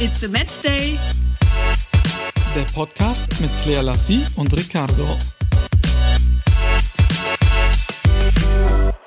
[0.00, 0.96] It's a Match Day.
[2.54, 5.18] Der Podcast mit Claire Lassie und Ricardo.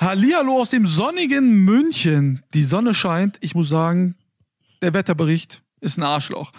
[0.02, 2.44] Hallihallo aus dem sonnigen München.
[2.54, 3.38] Die Sonne scheint.
[3.40, 4.16] Ich muss sagen,
[4.82, 6.52] der Wetterbericht ist ein Arschloch.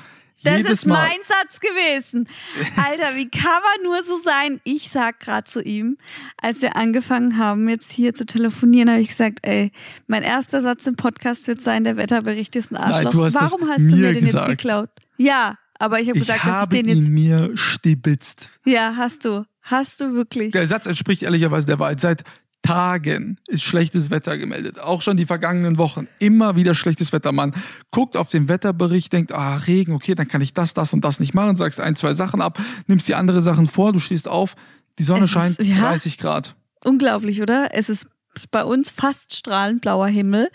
[0.44, 1.08] Das Jedes ist Mal.
[1.08, 2.28] mein Satz gewesen.
[2.76, 4.60] Alter, wie kann man nur so sein?
[4.64, 5.96] Ich sag gerade zu ihm,
[6.40, 9.70] als wir angefangen haben, jetzt hier zu telefonieren, habe ich gesagt, ey,
[10.06, 13.10] mein erster Satz im Podcast wird sein, der Wetterbericht ist ein Arschloch.
[13.12, 14.48] du hast Warum hast du mir den gesagt.
[14.48, 14.90] jetzt geklaut?
[15.16, 17.08] Ja, aber ich habe Ich gesagt, dass ich habe den ihn jetzt.
[17.10, 18.48] mir stibitzt.
[18.64, 19.44] Ja, hast du.
[19.62, 20.50] Hast du wirklich.
[20.50, 22.00] Der Satz entspricht ehrlicherweise der Wahrheit.
[22.00, 22.24] Seit
[22.62, 24.78] Tagen ist schlechtes Wetter gemeldet.
[24.80, 26.06] Auch schon die vergangenen Wochen.
[26.18, 27.32] Immer wieder schlechtes Wetter.
[27.32, 27.52] Man
[27.90, 31.18] guckt auf den Wetterbericht, denkt, ah, Regen, okay, dann kann ich das, das und das
[31.20, 31.56] nicht machen.
[31.56, 34.54] Sagst ein, zwei Sachen ab, nimmst die andere Sachen vor, du stehst auf,
[34.98, 35.76] die Sonne Es ist- scheint, ja.
[35.80, 36.54] 30 Grad.
[36.84, 37.68] Unglaublich, oder?
[37.72, 38.06] Es ist
[38.50, 40.48] bei uns fast strahlend blauer Himmel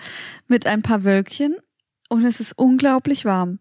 [0.47, 1.55] mit ein paar Wölkchen
[2.09, 3.59] und es ist unglaublich warm.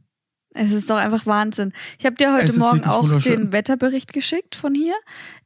[0.58, 1.72] Es ist doch einfach Wahnsinn.
[1.98, 4.94] Ich habe dir heute Morgen auch den Wetterbericht geschickt von hier.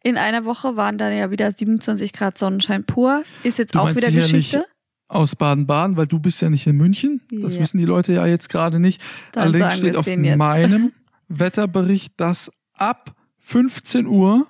[0.03, 3.25] In einer Woche waren dann ja wieder 27 Grad Sonnenschein pur.
[3.43, 4.65] Ist jetzt Du auch wieder Geschichte.
[5.09, 7.21] Aus Baden-Baden, weil du bist ja nicht in München.
[7.43, 7.61] Das Ja.
[7.63, 9.03] wissen die Leute ja jetzt gerade nicht.
[9.33, 10.93] Dann Allerdings steht auf meinem
[11.29, 14.47] Wetterbericht, dass ab 15 Uhr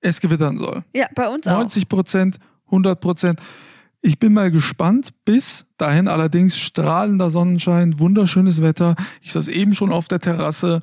[0.00, 0.82] es gewittern soll.
[0.94, 1.52] Ja, bei uns auch.
[1.58, 3.40] 90 Prozent, 100 Prozent.
[4.06, 5.14] Ich bin mal gespannt.
[5.24, 8.96] Bis dahin allerdings strahlender Sonnenschein, wunderschönes Wetter.
[9.22, 10.82] Ich saß eben schon auf der Terrasse,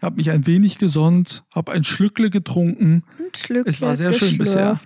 [0.00, 3.04] habe mich ein wenig gesonnt, habe ein Schlückle getrunken.
[3.18, 4.80] Ein Schlückchen Es war sehr schön bisher.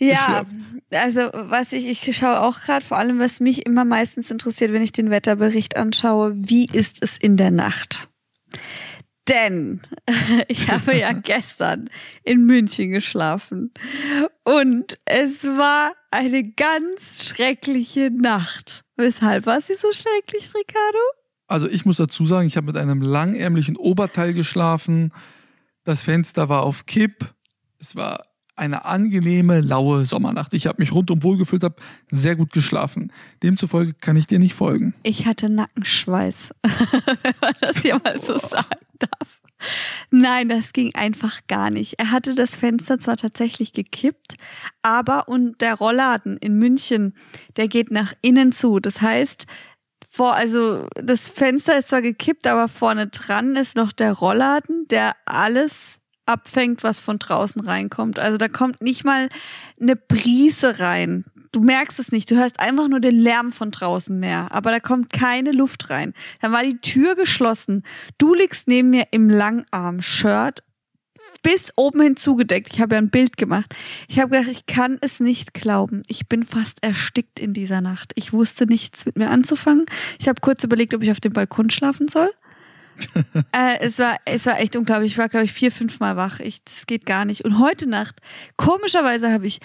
[0.00, 0.44] Ja,
[0.90, 4.82] also was ich, ich schaue auch gerade, vor allem was mich immer meistens interessiert, wenn
[4.82, 8.08] ich den Wetterbericht anschaue, wie ist es in der Nacht?
[9.28, 9.80] Denn
[10.48, 11.90] ich habe ja gestern
[12.24, 13.72] in München geschlafen
[14.44, 18.84] und es war eine ganz schreckliche Nacht.
[18.96, 20.98] Weshalb war sie so schrecklich, Ricardo?
[21.46, 25.12] Also ich muss dazu sagen, ich habe mit einem langärmlichen Oberteil geschlafen.
[25.84, 27.34] Das Fenster war auf Kipp.
[27.78, 28.24] Es war
[28.56, 30.54] eine angenehme, laue Sommernacht.
[30.54, 31.76] Ich habe mich rundum wohlgefühlt, habe
[32.10, 33.12] sehr gut geschlafen.
[33.42, 34.94] Demzufolge kann ich dir nicht folgen.
[35.02, 39.40] Ich hatte Nackenschweiß, wenn man das hier mal so sagen darf.
[40.10, 41.98] Nein, das ging einfach gar nicht.
[41.98, 44.34] Er hatte das Fenster zwar tatsächlich gekippt,
[44.82, 47.14] aber und der Rollladen in München,
[47.56, 48.80] der geht nach innen zu.
[48.80, 49.46] Das heißt,
[50.10, 55.16] vor, also das Fenster ist zwar gekippt, aber vorne dran ist noch der Rollladen, der
[55.24, 58.18] alles abfängt, was von draußen reinkommt.
[58.18, 59.28] Also da kommt nicht mal
[59.80, 61.24] eine Brise rein.
[61.52, 62.30] Du merkst es nicht.
[62.30, 64.48] Du hörst einfach nur den Lärm von draußen mehr.
[64.50, 66.14] Aber da kommt keine Luft rein.
[66.40, 67.82] Dann war die Tür geschlossen.
[68.18, 70.62] Du liegst neben mir im Langarm-Shirt
[71.42, 72.72] bis oben hin zugedeckt.
[72.72, 73.74] Ich habe ja ein Bild gemacht.
[74.08, 76.02] Ich habe gedacht, ich kann es nicht glauben.
[76.08, 78.12] Ich bin fast erstickt in dieser Nacht.
[78.14, 79.86] Ich wusste nichts mit mir anzufangen.
[80.18, 82.30] Ich habe kurz überlegt, ob ich auf dem Balkon schlafen soll.
[83.52, 85.12] äh, es, war, es war echt unglaublich.
[85.12, 86.40] Ich war, glaube ich, vier, fünf Mal wach.
[86.40, 87.44] Ich, das geht gar nicht.
[87.44, 88.16] Und heute Nacht,
[88.56, 89.60] komischerweise, habe ich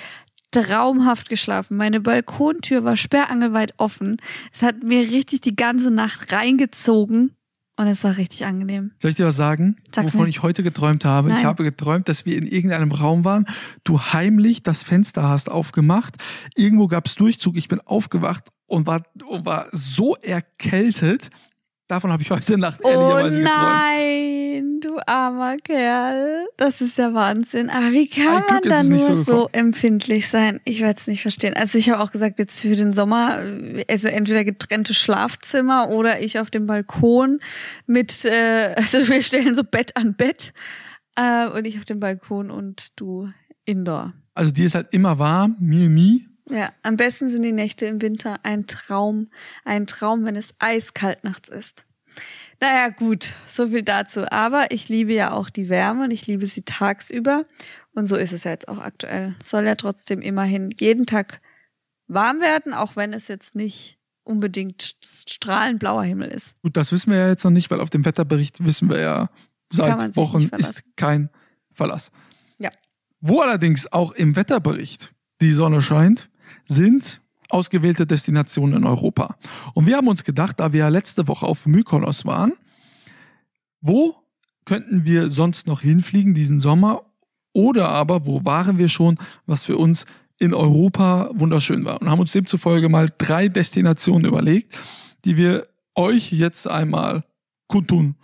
[0.52, 1.78] traumhaft geschlafen.
[1.78, 4.18] Meine Balkontür war sperrangelweit offen.
[4.54, 7.34] Es hat mir richtig die ganze Nacht reingezogen.
[7.80, 8.92] Und es war richtig angenehm.
[9.00, 10.30] Soll ich dir was sagen, Sag's wovon mir.
[10.30, 11.30] ich heute geträumt habe?
[11.30, 11.38] Nein.
[11.38, 13.46] Ich habe geträumt, dass wir in irgendeinem Raum waren,
[13.84, 16.16] du heimlich das Fenster hast aufgemacht,
[16.56, 21.30] irgendwo gab es Durchzug, ich bin aufgewacht und war, und war so erkältet.
[21.88, 23.58] Davon habe ich heute Nacht Oh ehrlicherweise geträumt.
[23.58, 26.46] nein, du armer Kerl.
[26.58, 27.70] Das ist ja Wahnsinn.
[27.70, 30.60] Aber wie kann man da nur so so, empfindlich sein?
[30.66, 31.54] Ich werde es nicht verstehen.
[31.54, 33.40] Also ich habe auch gesagt, jetzt für den Sommer,
[33.90, 37.40] also entweder getrennte Schlafzimmer oder ich auf dem Balkon
[37.86, 40.52] mit, äh, also wir stellen so Bett an Bett
[41.16, 43.30] äh, und ich auf dem Balkon und du
[43.64, 44.14] indoor.
[44.34, 46.28] Also dir ist halt immer warm, mir nie.
[46.50, 49.30] Ja, am besten sind die Nächte im Winter ein Traum.
[49.66, 51.86] Ein Traum, wenn es eiskalt nachts ist.
[52.60, 54.32] Naja, gut, so viel dazu.
[54.32, 57.46] Aber ich liebe ja auch die Wärme und ich liebe sie tagsüber.
[57.94, 59.36] Und so ist es ja jetzt auch aktuell.
[59.44, 61.42] Soll ja trotzdem immerhin jeden Tag
[62.08, 66.56] warm werden, auch wenn es jetzt nicht unbedingt st- strahlend blauer Himmel ist.
[66.62, 69.30] Gut, das wissen wir ja jetzt noch nicht, weil auf dem Wetterbericht wissen wir ja
[69.72, 71.30] seit Wochen ist kein
[71.74, 72.12] Verlass.
[72.60, 72.72] Ja.
[73.20, 76.30] Wo allerdings auch im Wetterbericht die Sonne scheint,
[76.68, 79.36] sind ausgewählte Destinationen in Europa.
[79.74, 82.54] Und wir haben uns gedacht, da wir ja letzte Woche auf Mykonos waren,
[83.82, 84.16] wo
[84.66, 87.04] könnten wir sonst noch hinfliegen diesen Sommer?
[87.54, 90.06] Oder aber, wo waren wir schon, was für uns
[90.40, 92.02] in Europa wunderschön war?
[92.02, 94.78] Und haben uns demzufolge mal drei Destinationen überlegt,
[95.26, 97.24] die wir euch jetzt einmal
[97.68, 98.16] kundtun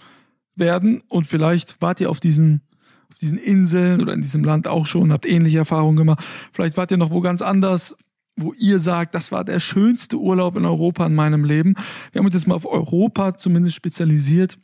[0.55, 1.01] werden.
[1.07, 2.61] Und vielleicht wart ihr auf diesen,
[3.09, 6.23] auf diesen Inseln oder in diesem Land auch schon, habt ähnliche Erfahrungen gemacht.
[6.51, 7.95] Vielleicht wart ihr noch wo ganz anders.
[8.35, 11.75] Wo ihr sagt, das war der schönste Urlaub in Europa in meinem Leben.
[12.11, 14.57] Wir haben uns jetzt mal auf Europa zumindest spezialisiert.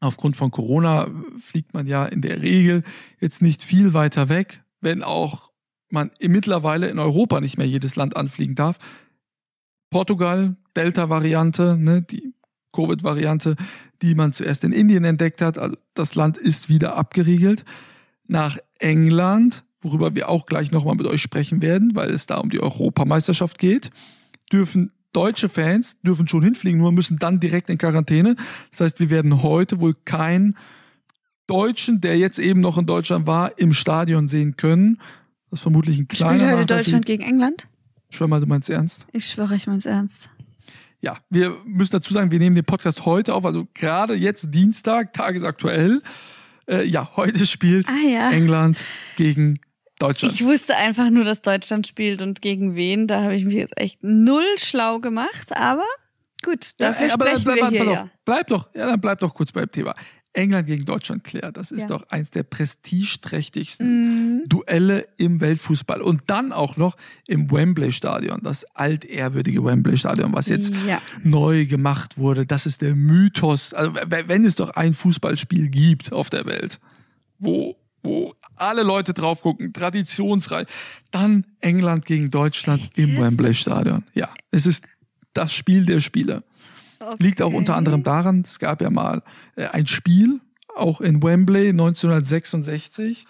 [0.00, 1.08] Aufgrund von Corona
[1.40, 2.82] fliegt man ja in der Regel
[3.20, 5.50] jetzt nicht viel weiter weg, wenn auch
[5.90, 8.78] man mittlerweile in Europa nicht mehr jedes Land anfliegen darf.
[9.90, 12.34] Portugal, Delta-Variante, ne, die
[12.72, 13.56] Covid-Variante,
[14.02, 15.58] die man zuerst in Indien entdeckt hat.
[15.58, 17.64] Also das Land ist wieder abgeriegelt.
[18.28, 22.50] Nach England, worüber wir auch gleich nochmal mit euch sprechen werden, weil es da um
[22.50, 23.90] die Europameisterschaft geht,
[24.52, 28.36] dürfen deutsche Fans dürfen schon hinfliegen, nur müssen dann direkt in Quarantäne.
[28.70, 30.56] Das heißt, wir werden heute wohl keinen
[31.46, 34.98] Deutschen, der jetzt eben noch in Deutschland war, im Stadion sehen können.
[35.50, 37.68] Das ist vermutlich ein kleiner Spielt heute Deutschland gegen England?
[38.10, 39.06] Schwör mal, du meinst ernst?
[39.12, 40.28] Ich schwöre, ich mein's ernst.
[41.00, 45.12] Ja, wir müssen dazu sagen, wir nehmen den Podcast heute auf, also gerade jetzt Dienstag,
[45.12, 46.02] tagesaktuell.
[46.68, 48.30] Äh, ja, heute spielt Ah ja.
[48.30, 48.84] England
[49.16, 49.58] gegen
[49.98, 50.34] Deutschland.
[50.34, 53.06] Ich wusste einfach nur, dass Deutschland spielt und gegen wen.
[53.06, 55.84] Da habe ich mich jetzt echt null schlau gemacht, aber
[56.44, 58.10] gut, dafür ey, aber dann sprechen bleib, wir hier auf, ja.
[58.24, 59.94] bleib doch, ja, dann bleib doch kurz beim Thema.
[60.34, 61.86] England gegen Deutschland, Claire, das ist Ja.
[61.88, 64.42] doch eins der prestigeträchtigsten Mhm.
[64.48, 66.00] Duelle im Weltfußball.
[66.02, 66.96] Und dann auch noch
[67.26, 71.00] im Wembley-Stadion, das altehrwürdige Wembley-Stadion, was jetzt Ja.
[71.24, 72.46] neu gemacht wurde.
[72.46, 73.72] Das ist der Mythos.
[73.74, 76.78] Also, wenn es doch ein Fußballspiel gibt auf der Welt,
[77.38, 80.66] wo, wo alle Leute drauf gucken, traditionsreich,
[81.10, 83.20] dann England gegen Deutschland im jetzt?
[83.20, 84.04] Wembley-Stadion.
[84.14, 84.84] Ja, es ist
[85.32, 86.44] das Spiel der Spiele.
[87.20, 89.22] Liegt auch unter anderem daran, es gab ja mal
[89.54, 90.40] äh, ein Spiel,
[90.74, 93.24] auch in Wembley 1966,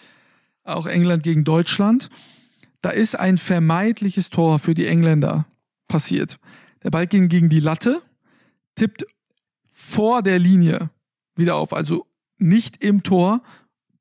[0.64, 2.08] auch England gegen Deutschland.
[2.80, 5.46] Da ist ein vermeidliches Tor für die Engländer
[5.86, 6.38] passiert.
[6.82, 8.00] Der Ball ging gegen die Latte,
[8.74, 9.04] tippt
[9.70, 10.90] vor der Linie
[11.34, 12.06] wieder auf, also
[12.38, 13.42] nicht im Tor,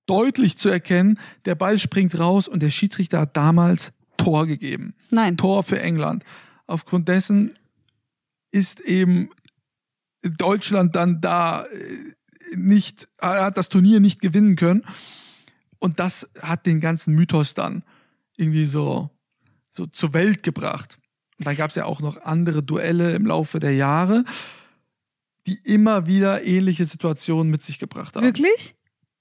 [0.08, 1.20] deutlich zu erkennen.
[1.46, 4.96] Der Ball springt raus und der Schiedsrichter hat damals Tor gegeben.
[5.12, 5.38] Nein.
[5.38, 6.24] Tor für England.
[6.66, 7.58] Aufgrund dessen
[8.52, 9.30] ist eben
[10.24, 14.84] Deutschland dann da äh, nicht, hat das Turnier nicht gewinnen können.
[15.80, 17.84] Und das hat den ganzen Mythos dann
[18.36, 19.10] irgendwie so,
[19.72, 20.98] so zur Welt gebracht.
[21.38, 24.26] Und dann gab es ja auch noch andere Duelle im Laufe der Jahre,
[25.46, 28.26] die immer wieder ähnliche Situationen mit sich gebracht haben.
[28.26, 28.76] Wirklich?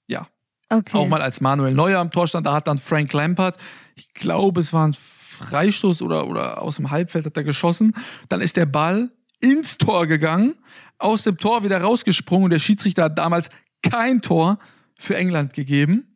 [0.07, 0.27] Ja.
[0.69, 0.97] Okay.
[0.97, 3.57] Auch mal als Manuel Neuer am Tor stand, da hat dann Frank Lampard,
[3.95, 7.93] ich glaube, es war ein Freistoß oder, oder aus dem Halbfeld hat er geschossen.
[8.29, 9.09] Dann ist der Ball
[9.39, 10.55] ins Tor gegangen,
[10.97, 13.49] aus dem Tor wieder rausgesprungen und der Schiedsrichter hat damals
[13.83, 14.57] kein Tor
[14.97, 16.07] für England gegeben.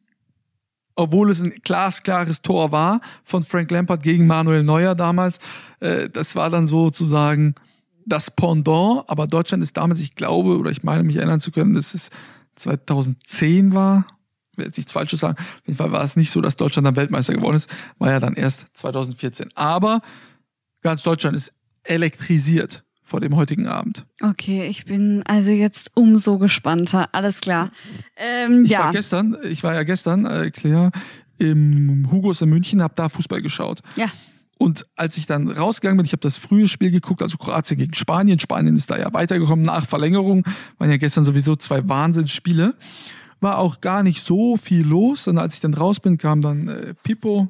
[0.95, 5.39] Obwohl es ein glasklares Tor war von Frank Lampard gegen Manuel Neuer damals.
[5.79, 7.55] Äh, Das war dann sozusagen
[8.05, 9.03] das Pendant.
[9.07, 12.09] Aber Deutschland ist damals, ich glaube, oder ich meine mich erinnern zu können, dass es
[12.55, 14.05] 2010 war.
[14.61, 15.35] Will jetzt nichts Falsches sagen.
[15.37, 17.69] Auf jeden Fall war es nicht so, dass Deutschland dann Weltmeister geworden ist.
[17.97, 19.49] War ja dann erst 2014.
[19.55, 20.01] Aber
[20.81, 21.51] ganz Deutschland ist
[21.83, 24.05] elektrisiert vor dem heutigen Abend.
[24.21, 27.09] Okay, ich bin also jetzt umso gespannter.
[27.13, 27.71] Alles klar.
[28.15, 28.85] Ähm, Ich ja.
[28.85, 30.91] war gestern, ich war ja gestern, äh, Claire,
[31.37, 33.81] im Hugos in München, habe da Fußball geschaut.
[33.95, 34.07] Ja.
[34.59, 37.95] Und als ich dann rausgegangen bin, ich habe das frühe Spiel geguckt, also Kroatien gegen
[37.95, 38.37] Spanien.
[38.37, 40.45] Spanien ist da ja weitergekommen nach Verlängerung.
[40.77, 42.75] Waren ja gestern sowieso zwei Wahnsinnsspiele.
[43.41, 45.27] War auch gar nicht so viel los.
[45.27, 47.49] Und als ich dann raus bin, kam dann äh, Pippo,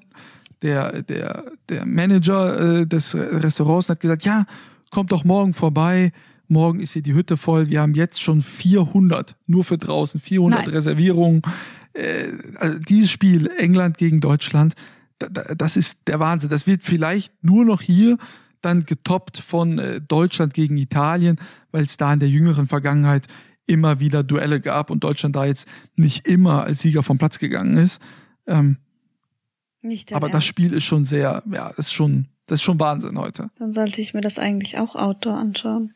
[0.64, 4.46] der, der, der Manager äh, des Restaurants, und hat gesagt, ja,
[4.90, 6.12] kommt doch morgen vorbei.
[6.48, 7.70] Morgen ist hier die Hütte voll.
[7.70, 10.70] Wir haben jetzt schon 400, nur für draußen, 400 Nein.
[10.70, 11.42] Reservierungen.
[11.94, 12.26] Äh,
[12.58, 14.74] also dieses Spiel, England gegen Deutschland,
[15.20, 16.50] da- da- das ist der Wahnsinn.
[16.50, 18.18] Das wird vielleicht nur noch hier
[18.62, 21.38] dann getoppt von äh, Deutschland gegen Italien,
[21.72, 23.28] weil es da in der jüngeren Vergangenheit
[23.72, 27.78] immer wieder Duelle gab und Deutschland da jetzt nicht immer als Sieger vom Platz gegangen
[27.78, 28.02] ist.
[28.46, 28.78] Ähm,
[29.82, 33.50] Nicht aber das Spiel ist schon sehr, ja, ist schon, das ist schon Wahnsinn heute.
[33.58, 35.94] Dann sollte ich mir das eigentlich auch outdoor anschauen.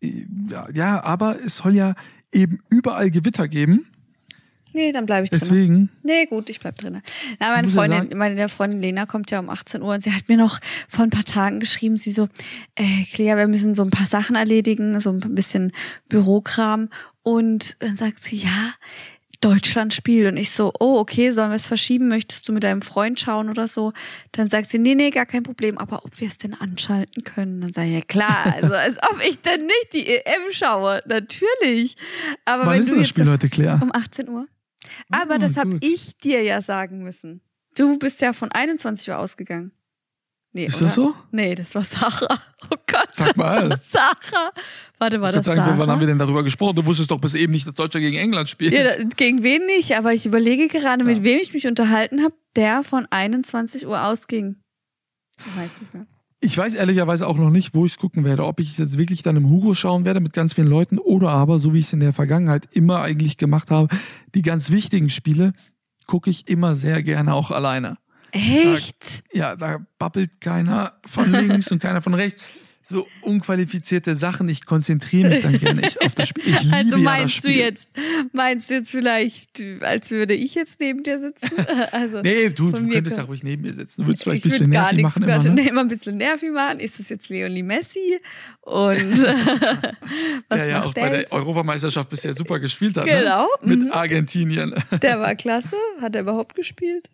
[0.00, 1.94] Ja, ja, aber es soll ja
[2.32, 3.86] eben überall Gewitter geben.
[4.72, 5.40] Nee, dann bleibe ich drin.
[5.40, 7.00] Deswegen, Nee, gut, ich bleib drin.
[7.38, 10.12] Na, meine ja Freundin, sagen- meine Freundin Lena kommt ja um 18 Uhr und sie
[10.12, 10.58] hat mir noch
[10.88, 12.28] vor ein paar Tagen geschrieben, sie so,
[12.76, 15.72] äh, Clea, wir müssen so ein paar Sachen erledigen, so ein bisschen
[16.08, 16.88] Bürokram.
[17.22, 18.72] Und dann sagt sie, ja,
[19.42, 20.30] Deutschland spielt.
[20.30, 22.08] Und ich so, oh, okay, sollen wir es verschieben?
[22.08, 23.94] Möchtest du mit deinem Freund schauen oder so?
[24.32, 27.62] Dann sagt sie, nee, nee, gar kein Problem, aber ob wir es denn anschalten können?
[27.62, 31.02] Dann sage ich, ja klar, also als ob ich denn nicht die EM schaue.
[31.06, 31.96] Natürlich.
[32.44, 33.78] Aber wann wenn ist du das Spiel heute, Claire?
[33.82, 34.46] um 18 Uhr.
[35.10, 37.40] Aber Ah, das habe ich dir ja sagen müssen.
[37.76, 39.72] Du bist ja von 21 Uhr ausgegangen.
[40.52, 40.86] Nee, Ist oder?
[40.86, 41.14] das so?
[41.30, 42.40] Nee, das war Sarah.
[42.72, 43.68] Oh Gott, Sag mal.
[43.68, 44.52] das war Sarah.
[44.98, 45.78] Warte, war Ich das sagen, Sarah?
[45.78, 46.76] wann haben wir denn darüber gesprochen?
[46.76, 48.72] Du wusstest doch bis eben nicht, dass Deutschland gegen England spielt.
[48.72, 51.24] ja, gegen wen nicht, aber ich überlege gerade, mit Ja.
[51.24, 54.56] wem ich mich unterhalten habe, der von 21 Uhr ausging.
[55.56, 56.06] Weiß nicht mehr.
[56.42, 58.46] Ich weiß ehrlicherweise auch noch nicht, wo ich es gucken werde.
[58.46, 61.30] Ob ich es jetzt wirklich dann im Hugo schauen werde mit ganz vielen Leuten oder
[61.30, 63.94] aber, so wie ich es in der Vergangenheit immer eigentlich gemacht habe,
[64.34, 65.52] die ganz wichtigen Spiele
[66.06, 67.98] gucke ich immer sehr gerne auch alleine.
[68.32, 69.22] Echt?
[69.32, 72.42] Da, ja, da babbelt keiner von links und keiner von rechts
[72.90, 74.48] so unqualifizierte Sachen.
[74.48, 76.44] Ich konzentriere mich dann gerne nicht auf das Spiel.
[76.52, 77.52] Ich liebe also ja meinst Spiel.
[77.54, 77.90] du jetzt,
[78.32, 81.50] meinst du jetzt vielleicht, als würde ich jetzt neben dir sitzen?
[81.92, 84.02] Also Nee, du, du könntest ja ruhig neben mir sitzen.
[84.02, 85.62] Du würdest vielleicht ein ich bisschen würde nervig machen machen, immer, ne?
[85.62, 86.80] nee, immer ein bisschen nervig machen.
[86.80, 88.18] Ist das jetzt Leonie Messi?
[88.62, 89.24] Und
[90.48, 91.32] was ja, ja, auch der bei der jetzt?
[91.32, 93.06] Europameisterschaft bisher super gespielt hat.
[93.06, 93.76] Genau, Ne?
[93.76, 93.84] mhm.
[93.84, 94.74] Mit Argentinien.
[95.02, 95.76] Der war klasse.
[96.00, 97.08] Hat er überhaupt gespielt?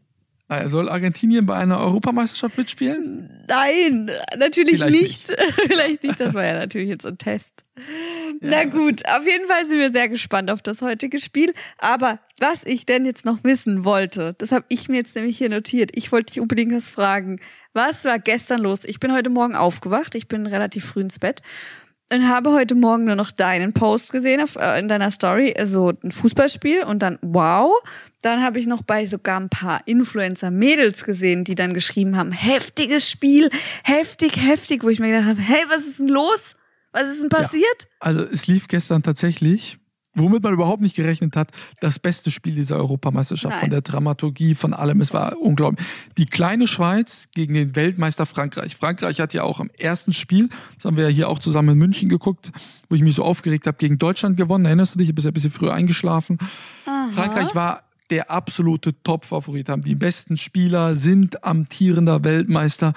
[0.48, 3.44] Ah, Soll Argentinien bei einer Europameisterschaft mitspielen?
[3.48, 5.36] Nein, natürlich Vielleicht nicht.
[5.66, 6.20] Vielleicht nicht.
[6.20, 7.64] Das war ja natürlich jetzt ein Test.
[8.40, 11.52] Na gut, auf jeden Fall sind wir sehr gespannt auf das heutige Spiel.
[11.78, 15.48] Aber was ich denn jetzt noch wissen wollte, das habe ich mir jetzt nämlich hier
[15.48, 15.90] notiert.
[15.94, 17.40] Ich wollte dich unbedingt was fragen.
[17.72, 18.84] Was war gestern los?
[18.84, 20.14] Ich bin heute Morgen aufgewacht.
[20.14, 21.42] Ich bin relativ früh ins Bett
[22.12, 25.92] und habe heute Morgen nur noch deinen Post gesehen auf, äh, in deiner Story, also
[26.02, 27.72] ein Fußballspiel und dann wow.
[28.22, 33.10] Dann habe ich noch bei sogar ein paar Influencer-Mädels gesehen, die dann geschrieben haben, heftiges
[33.10, 33.50] Spiel,
[33.84, 36.56] heftig, heftig, wo ich mir gedacht habe, hey, was ist denn los?
[36.92, 37.88] Was ist denn passiert?
[38.00, 39.78] Also es lief gestern tatsächlich,
[40.16, 43.54] womit man überhaupt nicht gerechnet hat, das beste Spiel dieser Europameisterschaft.
[43.54, 43.60] Nein.
[43.60, 45.00] Von der Dramaturgie, von allem.
[45.00, 45.86] Es war unglaublich.
[46.16, 48.76] Die kleine Schweiz gegen den Weltmeister Frankreich.
[48.76, 51.78] Frankreich hat ja auch im ersten Spiel, das haben wir ja hier auch zusammen in
[51.78, 52.52] München geguckt,
[52.88, 54.64] wo ich mich so aufgeregt habe, gegen Deutschland gewonnen.
[54.64, 55.08] Erinnerst du dich?
[55.08, 56.38] Du bist ja ein bisschen früher eingeschlafen.
[57.14, 62.94] Frankreich war der absolute Top-Favorit, haben die besten Spieler, sind amtierender Weltmeister.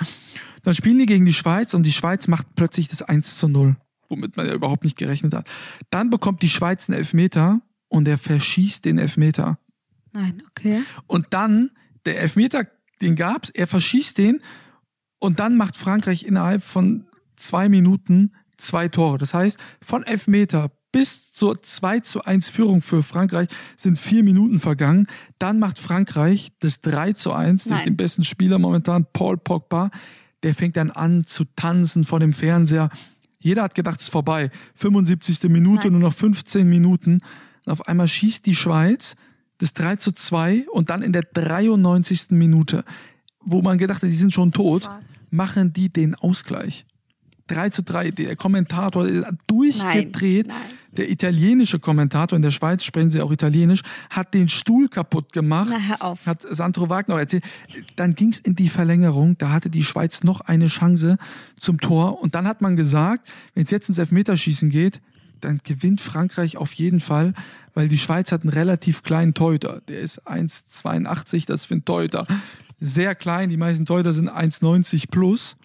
[0.63, 3.75] Dann spielen die gegen die Schweiz und die Schweiz macht plötzlich das 1 zu 0,
[4.09, 5.47] womit man ja überhaupt nicht gerechnet hat.
[5.89, 9.57] Dann bekommt die Schweiz einen Elfmeter und er verschießt den Elfmeter.
[10.11, 10.83] Nein, okay.
[11.07, 11.71] Und dann,
[12.05, 12.67] der Elfmeter,
[13.01, 14.41] den gab's, er verschießt den
[15.19, 19.17] und dann macht Frankreich innerhalb von zwei Minuten zwei Tore.
[19.17, 23.47] Das heißt, von Elfmeter bis zur 2 zu 1 Führung für Frankreich
[23.77, 25.07] sind vier Minuten vergangen.
[25.37, 27.85] Dann macht Frankreich das 3 zu 1 durch Nein.
[27.85, 29.91] den besten Spieler momentan, Paul Pogba.
[30.43, 32.89] Der fängt dann an zu tanzen vor dem Fernseher.
[33.39, 34.51] Jeder hat gedacht, es ist vorbei.
[34.75, 35.49] 75.
[35.49, 35.93] Minute, Nein.
[35.93, 37.19] nur noch 15 Minuten.
[37.65, 39.15] Und auf einmal schießt die Schweiz
[39.59, 42.31] das 3 zu 2 und dann in der 93.
[42.31, 42.83] Minute,
[43.41, 44.89] wo man gedacht hat, die sind schon tot,
[45.29, 46.85] machen die den Ausgleich.
[47.49, 50.47] 3 zu 3, der Kommentator ist durchgedreht.
[50.47, 50.77] Nein, nein.
[50.91, 55.69] Der italienische Kommentator, in der Schweiz sprechen sie auch italienisch, hat den Stuhl kaputt gemacht.
[55.69, 56.25] Na, hör auf.
[56.25, 57.43] Hat Sandro Wagner auch erzählt.
[57.95, 61.17] Dann ging es in die Verlängerung, da hatte die Schweiz noch eine Chance
[61.57, 62.21] zum Tor.
[62.21, 64.99] Und dann hat man gesagt, wenn es jetzt ins Elfmeterschießen geht,
[65.41, 67.33] dann gewinnt Frankreich auf jeden Fall,
[67.73, 69.81] weil die Schweiz hat einen relativ kleinen Torhüter.
[69.87, 72.25] Der ist 1,82, das für einen Torhüter
[72.81, 73.49] sehr klein.
[73.49, 75.55] Die meisten Torhüter sind 1,90 plus.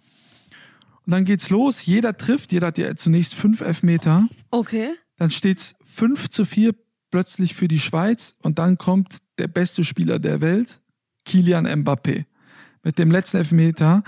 [1.06, 4.28] Und dann geht's los, jeder trifft, jeder hat ja zunächst fünf Elfmeter.
[4.50, 4.94] Okay.
[5.16, 6.74] Dann steht's 5 zu 4
[7.10, 10.80] plötzlich für die Schweiz und dann kommt der beste Spieler der Welt,
[11.24, 12.24] Kilian Mbappé.
[12.82, 14.02] Mit dem letzten Elfmeter.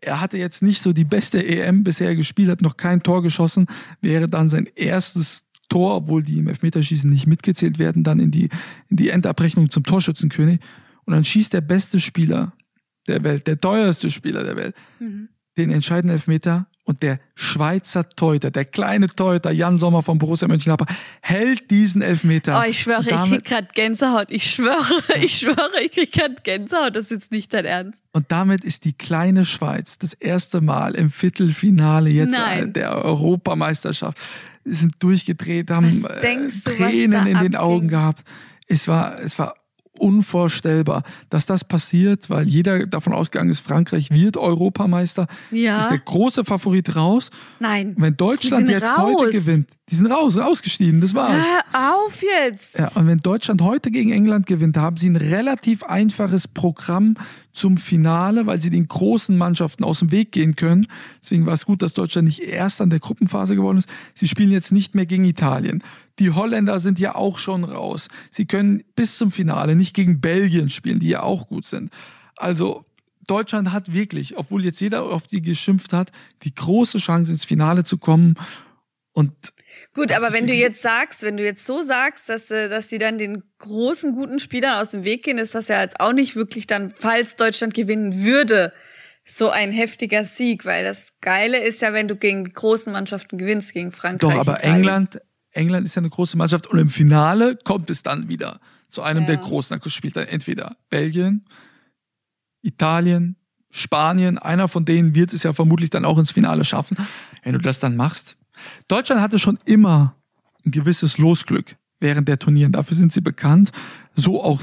[0.00, 3.66] Er hatte jetzt nicht so die beste EM bisher gespielt, hat noch kein Tor geschossen,
[4.00, 8.48] wäre dann sein erstes Tor, obwohl die im Elfmeterschießen nicht mitgezählt werden, dann in die,
[8.88, 10.60] in die Endabrechnung zum Torschützenkönig.
[11.04, 12.52] Und dann schießt der beste Spieler
[13.08, 14.76] der Welt, der teuerste Spieler der Welt,
[15.58, 20.86] den entscheidenden Elfmeter und der Schweizer Torhüter, der kleine Torhüter Jan Sommer von Borussia Mönchengladbach
[21.20, 22.58] hält diesen Elfmeter.
[22.58, 24.30] Oh, ich schwöre, Und ich krieg damit, grad Gänsehaut.
[24.30, 26.96] Ich schwöre, ich schwöre, ich krieg grad Gänsehaut.
[26.96, 28.00] Das ist jetzt nicht dein Ernst.
[28.12, 32.70] und damit ist die kleine Schweiz das erste Mal im Viertelfinale jetzt Nein.
[32.70, 34.18] äh, der Europameisterschaft.
[34.64, 37.56] Sie sind durchgedreht, haben Was äh, denkst du, was Tränen in den?
[37.56, 38.24] Augen gehabt.
[38.66, 39.54] Es war, es war
[40.00, 45.26] unvorstellbar, dass das passiert, weil jeder davon ausgegangen ist, Frankreich wird Europameister.
[45.50, 45.76] Ja.
[45.76, 47.30] Das ist der große Favorit raus.
[47.60, 47.94] Nein.
[47.94, 49.16] Und wenn Deutschland jetzt raus.
[49.18, 51.44] heute gewinnt, die sind raus, ausgestiegen, das war's.
[51.44, 52.78] Hör auf jetzt.
[52.78, 57.16] Ja, und wenn Deutschland heute gegen England gewinnt, haben sie ein relativ einfaches Programm
[57.58, 60.86] zum Finale, weil sie den großen Mannschaften aus dem Weg gehen können.
[61.22, 63.88] Deswegen war es gut, dass Deutschland nicht erst an der Gruppenphase geworden ist.
[64.14, 65.82] Sie spielen jetzt nicht mehr gegen Italien.
[66.18, 68.08] Die Holländer sind ja auch schon raus.
[68.30, 71.92] Sie können bis zum Finale nicht gegen Belgien spielen, die ja auch gut sind.
[72.36, 72.84] Also
[73.26, 76.12] Deutschland hat wirklich, obwohl jetzt jeder auf die geschimpft hat,
[76.44, 78.36] die große Chance ins Finale zu kommen.
[79.12, 79.32] Und
[79.94, 82.88] Gut, Das aber wenn du jetzt sagst, wenn du jetzt so sagst, dass, äh, dass
[82.88, 86.12] die dann den großen, guten Spielern aus dem Weg gehen, ist das ja jetzt auch
[86.12, 88.72] nicht wirklich dann, falls Deutschland gewinnen würde,
[89.24, 93.36] so ein heftiger Sieg, weil das Geile ist ja, wenn du gegen die großen Mannschaften
[93.36, 94.32] gewinnst, gegen Frankreich.
[94.32, 94.76] Doch, aber Italien.
[94.76, 95.20] England,
[95.52, 99.22] England ist ja eine große Mannschaft und im Finale kommt es dann wieder zu einem
[99.22, 99.26] Ja.
[99.26, 99.78] der großen.
[99.78, 101.44] Da spielt dann entweder Belgien,
[102.62, 103.36] Italien,
[103.70, 106.96] Spanien, einer von denen wird es ja vermutlich dann auch ins Finale schaffen,
[107.42, 108.37] wenn du das dann machst.
[108.88, 110.14] Deutschland hatte schon immer
[110.64, 112.72] ein gewisses Losglück während der Turnieren.
[112.72, 113.70] Dafür sind sie bekannt.
[114.14, 114.62] So auch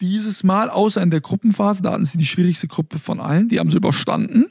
[0.00, 3.58] dieses Mal, außer in der Gruppenphase, da hatten sie die schwierigste Gruppe von allen, die
[3.58, 4.46] haben sie überstanden.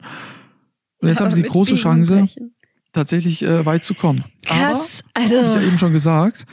[0.98, 2.26] Und jetzt ja, haben sie die große Chance,
[2.92, 4.24] tatsächlich äh, weit zu kommen.
[4.44, 5.36] Krass, aber, also.
[5.36, 6.46] habe ich ja eben schon gesagt,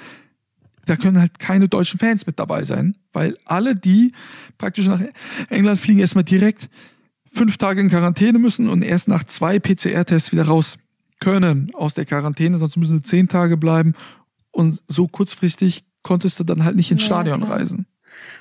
[0.86, 4.14] da können halt keine deutschen Fans mit dabei sein, weil alle, die
[4.58, 5.02] praktisch nach
[5.50, 6.70] England fliegen, erstmal direkt
[7.34, 10.78] fünf Tage in Quarantäne müssen und erst nach zwei PCR-Tests wieder raus
[11.20, 13.94] können aus der Quarantäne, sonst müssen sie zehn Tage bleiben
[14.52, 17.60] und so kurzfristig konntest du dann halt nicht ins ja, Stadion klar.
[17.60, 17.86] reisen.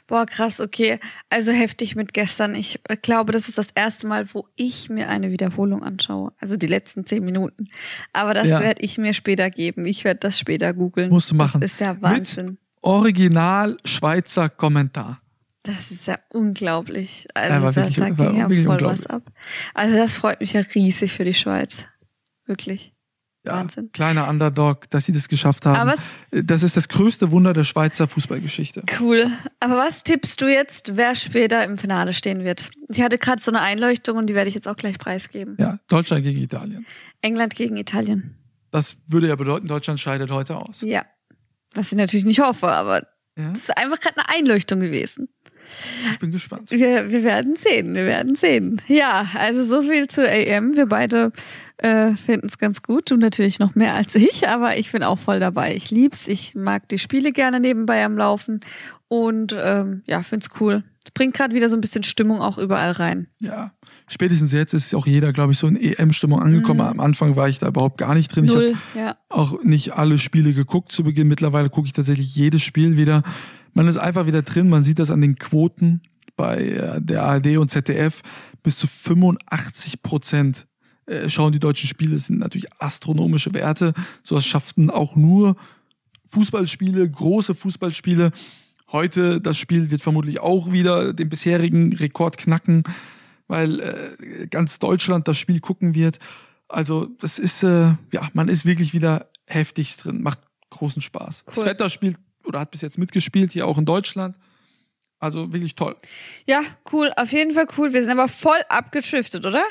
[0.06, 0.98] Boah, krass, okay.
[1.28, 2.54] Also heftig mit gestern.
[2.54, 6.32] Ich glaube, das ist das erste Mal, wo ich mir eine Wiederholung anschaue.
[6.38, 7.68] Also die letzten zehn Minuten.
[8.12, 8.60] Aber das ja.
[8.60, 9.84] werde ich mir später geben.
[9.84, 11.10] Ich werde das später googeln.
[11.10, 11.60] Musst du machen.
[11.60, 12.46] Das ist ja Wahnsinn.
[12.46, 15.20] Mit Original Schweizer Kommentar.
[15.64, 17.26] Das ist ja unglaublich.
[17.34, 19.24] Also da, wirklich, da ging ja voll was ab.
[19.74, 21.84] Also das freut mich ja riesig für die Schweiz.
[22.46, 22.94] Wirklich.
[23.46, 23.92] Ja, Wahnsinn.
[23.92, 25.76] Kleiner Underdog, dass sie das geschafft haben.
[25.76, 25.94] Aber
[26.32, 28.82] das ist das größte Wunder der Schweizer Fußballgeschichte.
[28.98, 29.30] Cool.
[29.60, 32.70] Aber was tippst du jetzt, wer später im Finale stehen wird?
[32.88, 35.56] Ich hatte gerade so eine Einleuchtung und die werde ich jetzt auch gleich preisgeben.
[35.60, 36.86] Ja, Deutschland gegen Italien.
[37.22, 38.36] England gegen Italien.
[38.72, 40.80] Das würde ja bedeuten, Deutschland scheidet heute aus.
[40.80, 41.04] Ja.
[41.74, 43.02] Was ich natürlich nicht hoffe, aber
[43.36, 43.50] ja?
[43.52, 45.28] das ist einfach gerade eine Einleuchtung gewesen.
[46.12, 46.70] Ich bin gespannt.
[46.70, 48.80] Wir, wir werden sehen, wir werden sehen.
[48.88, 50.76] Ja, also so viel zu AM.
[50.76, 51.32] Wir beide
[51.78, 53.10] äh, finden es ganz gut.
[53.10, 55.74] Du natürlich noch mehr als ich, aber ich bin auch voll dabei.
[55.74, 56.28] Ich lieb's.
[56.28, 58.60] Ich mag die Spiele gerne nebenbei am Laufen
[59.08, 60.82] und ähm, ja, find's cool.
[61.04, 63.28] Es bringt gerade wieder so ein bisschen Stimmung auch überall rein.
[63.40, 63.72] Ja,
[64.08, 66.80] spätestens jetzt ist auch jeder, glaube ich, so in EM-Stimmung angekommen.
[66.80, 66.86] Mhm.
[66.86, 68.46] Am Anfang war ich da überhaupt gar nicht drin.
[68.46, 69.16] Null, ich habe ja.
[69.28, 71.28] auch nicht alle Spiele geguckt zu Beginn.
[71.28, 73.22] Mittlerweile gucke ich tatsächlich jedes Spiel wieder.
[73.74, 74.68] Man ist einfach wieder drin.
[74.68, 76.00] Man sieht das an den Quoten
[76.36, 78.22] bei äh, der ARD und ZDF.
[78.62, 80.66] Bis zu 85 Prozent
[81.06, 82.12] äh, schauen die deutschen Spiele.
[82.12, 83.92] Das sind natürlich astronomische Werte.
[84.22, 85.56] Sowas schafften auch nur
[86.28, 88.32] Fußballspiele, große Fußballspiele.
[88.92, 92.84] Heute, das Spiel wird vermutlich auch wieder den bisherigen Rekord knacken,
[93.48, 96.18] weil äh, ganz Deutschland das Spiel gucken wird.
[96.68, 100.22] Also, das ist, äh, ja, man ist wirklich wieder heftigst drin.
[100.22, 101.44] Macht großen Spaß.
[101.46, 101.54] Cool.
[101.54, 104.36] Das Wetter spielt oder hat bis jetzt mitgespielt, hier auch in Deutschland.
[105.18, 105.96] Also wirklich toll.
[106.46, 106.60] Ja,
[106.92, 107.10] cool.
[107.16, 107.92] Auf jeden Fall cool.
[107.92, 109.64] Wir sind aber voll abgeschiftet, oder?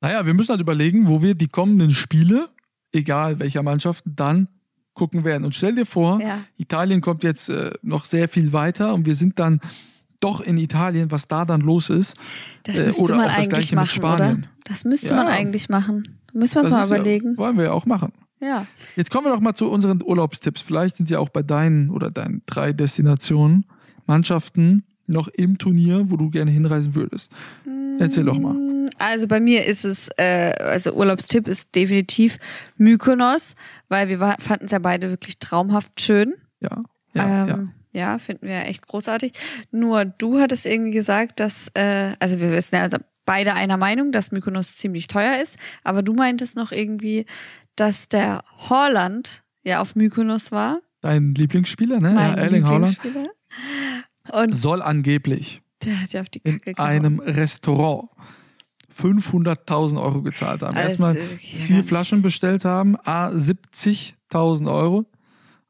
[0.00, 2.48] Naja, wir müssen halt überlegen, wo wir die kommenden Spiele,
[2.92, 4.48] egal welcher Mannschaft, dann
[4.94, 5.44] gucken werden.
[5.44, 6.40] Und stell dir vor, ja.
[6.56, 9.60] Italien kommt jetzt äh, noch sehr viel weiter und wir sind dann
[10.20, 12.14] doch in Italien, was da dann los ist.
[12.64, 14.38] Das äh, müsste oder man eigentlich machen, oder?
[14.64, 15.16] Das müsste ja.
[15.16, 16.18] man eigentlich machen.
[16.32, 17.32] Müssen wir uns mal überlegen.
[17.32, 18.12] Ja, wollen wir ja auch machen.
[18.40, 18.66] Ja.
[18.96, 20.60] Jetzt kommen wir doch mal zu unseren Urlaubstipps.
[20.60, 23.64] Vielleicht sind ja auch bei deinen oder deinen drei Destinationen
[24.06, 27.32] Mannschaften noch im Turnier, wo du gerne hinreisen würdest.
[27.98, 28.54] Erzähl doch mal.
[28.98, 32.38] Also bei mir ist es, äh, also Urlaubstipp ist definitiv
[32.76, 33.54] Mykonos,
[33.88, 36.34] weil wir fanden es ja beide wirklich traumhaft schön.
[36.60, 36.80] Ja.
[37.14, 37.68] Ja, ähm, ja.
[37.96, 39.32] Ja finden wir echt großartig.
[39.70, 44.12] Nur du hattest irgendwie gesagt, dass, äh, also wir wissen ja also beide einer Meinung,
[44.12, 47.26] dass Mykonos ziemlich teuer ist, aber du meintest noch irgendwie,
[47.74, 50.80] dass der Holland ja auf Mykonos war.
[51.00, 52.12] Dein Lieblingsspieler, ne?
[52.12, 53.28] Mein ja, Erling Lieblingsspieler.
[54.32, 58.10] Und soll angeblich der hat ja auf die Kacke in einem Restaurant
[58.94, 60.76] 500.000 Euro gezahlt haben.
[60.76, 65.06] Also, Erstmal vier Flaschen bestellt haben, a 70.000 Euro.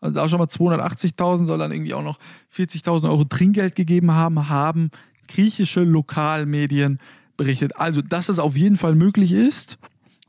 [0.06, 2.18] Also da schon mal 280.000, soll dann irgendwie auch noch
[2.54, 4.90] 40.000 Euro Trinkgeld gegeben haben, haben
[5.28, 6.98] griechische Lokalmedien
[7.36, 7.76] berichtet.
[7.76, 9.78] Also, dass es auf jeden Fall möglich ist,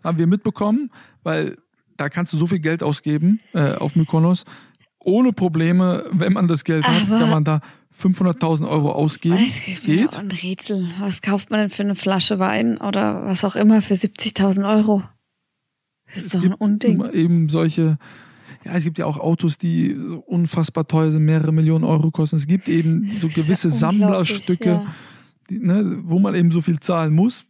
[0.04, 0.92] haben wir mitbekommen,
[1.24, 1.58] weil
[1.98, 4.46] da kannst du so viel Geld ausgeben äh, auf Mykonos.
[5.00, 7.62] Ohne Probleme, wenn man das Geld hat, kann man da
[7.96, 9.40] 500.000 Euro ausgeben.
[9.68, 10.16] Es geht.
[10.18, 10.88] Ein Rätsel.
[11.00, 15.04] Was kauft man denn für eine Flasche Wein oder was auch immer für 70.000 Euro?
[16.08, 17.04] Das ist es doch ein Unding.
[17.12, 17.98] Eben solche,
[18.68, 22.36] ja, es gibt ja auch Autos, die unfassbar teuer sind, mehrere Millionen Euro kosten.
[22.36, 24.86] Es gibt eben so gewisse ja Sammlerstücke, ja.
[25.50, 27.46] die, ne, wo man eben so viel zahlen muss.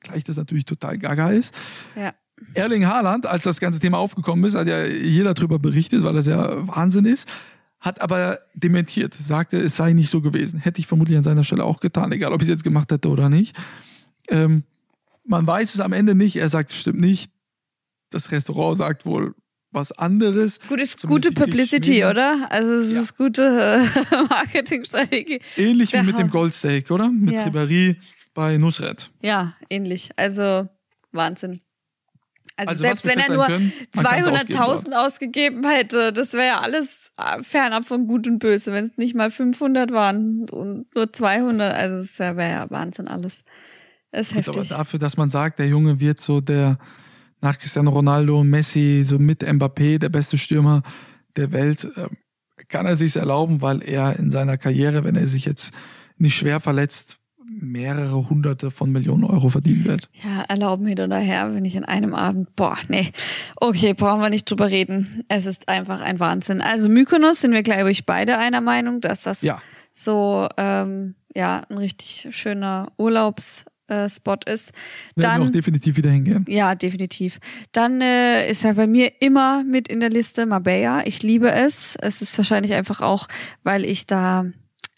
[0.00, 1.54] Gleich das natürlich total gaga ist.
[1.94, 2.14] Ja.
[2.54, 6.26] Erling Haaland, als das ganze Thema aufgekommen ist, hat ja jeder darüber berichtet, weil das
[6.26, 7.28] ja Wahnsinn ist
[7.80, 10.58] hat aber dementiert, sagte, es sei nicht so gewesen.
[10.58, 13.10] Hätte ich vermutlich an seiner Stelle auch getan, egal ob ich es jetzt gemacht hätte
[13.10, 13.54] oder nicht.
[14.30, 14.64] Ähm,
[15.26, 16.36] man weiß es am Ende nicht.
[16.36, 17.30] Er sagt, es stimmt nicht.
[18.08, 19.34] Das Restaurant sagt wohl
[19.74, 20.58] was anderes.
[20.68, 22.46] Gut, ist gute Publicity, oder?
[22.50, 23.00] Also es ja.
[23.00, 23.42] ist gute
[24.12, 25.40] äh, Marketingstrategie.
[25.56, 27.08] Ähnlich wie mit dem Goldsteak, oder?
[27.08, 27.46] Mit ja.
[27.46, 27.96] Ribéry
[28.32, 29.10] bei Nusret.
[29.22, 30.10] Ja, ähnlich.
[30.16, 30.68] Also
[31.12, 31.60] Wahnsinn.
[32.56, 38.06] Also, also selbst wenn er nur 200.000 ausgegeben hätte, das wäre ja alles fernab von
[38.06, 42.48] Gut und Böse, wenn es nicht mal 500 waren und nur 200, also es wäre
[42.48, 43.44] ja Wahnsinn alles.
[44.10, 44.76] Das ist Gut, aber heftig.
[44.76, 46.78] dafür, dass man sagt, der Junge wird so der
[47.44, 50.82] nach Cristiano Ronaldo, Messi, so mit Mbappé, der beste Stürmer
[51.36, 52.08] der Welt, äh,
[52.68, 55.72] kann er sich erlauben, weil er in seiner Karriere, wenn er sich jetzt
[56.16, 60.08] nicht schwer verletzt, mehrere hunderte von Millionen Euro verdienen wird.
[60.24, 63.12] Ja, erlauben hin oder her, wenn ich an einem Abend, boah, nee.
[63.56, 65.22] Okay, brauchen wir nicht drüber reden.
[65.28, 66.62] Es ist einfach ein Wahnsinn.
[66.62, 69.60] Also Mykonos sind wir, glaube ich, beide einer Meinung, dass das Ja,
[69.92, 72.88] so, ähm, ja, ein richtig schöner
[73.88, 74.72] Urlaubsspot ist.
[75.16, 76.44] werden wir auch Dann, definitiv wieder hingehen.
[76.48, 77.38] ja, definitiv.
[77.72, 81.06] Dann äh, ist ja bei mir immer mit in der Liste Marbella.
[81.06, 81.96] Ich liebe es.
[81.96, 83.28] Es ist wahrscheinlich einfach auch,
[83.62, 84.46] weil ich da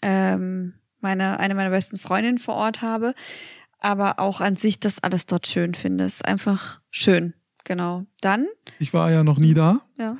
[0.01, 3.13] ähm, meine, eine meiner besten Freundinnen vor Ort habe.
[3.79, 6.05] Aber auch an sich das alles dort schön finde.
[6.05, 7.33] Es ist einfach schön.
[7.63, 8.05] Genau.
[8.21, 8.45] Dann,
[8.79, 9.81] Ich war ja noch nie da.
[9.99, 10.17] ja.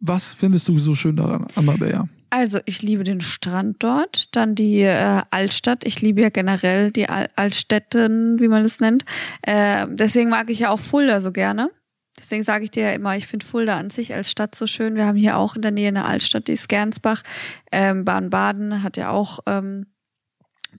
[0.00, 2.08] Was findest du so schön daran, an Marbella?
[2.36, 5.84] Also, ich liebe den Strand dort, dann die äh, Altstadt.
[5.84, 9.04] Ich liebe ja generell die Al Altstädten, wie man es nennt.
[9.42, 11.70] Äh, deswegen mag ich ja auch Fulda so gerne.
[12.18, 14.96] Deswegen sage ich dir ja immer, ich finde Fulda an sich als Stadt so schön.
[14.96, 17.22] Wir haben hier auch in der Nähe eine Altstadt, die ist Gernsbach.
[17.70, 19.86] Ähm, Baden-Baden hat ja auch ähm,